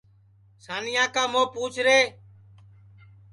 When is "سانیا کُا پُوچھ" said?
0.63-1.79